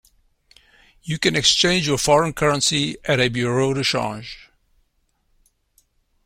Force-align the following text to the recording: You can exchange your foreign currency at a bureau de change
You 1.03 1.19
can 1.19 1.35
exchange 1.35 1.85
your 1.85 1.99
foreign 1.99 2.33
currency 2.33 2.97
at 3.05 3.19
a 3.19 3.29
bureau 3.29 3.71
de 3.75 3.83
change 3.83 4.49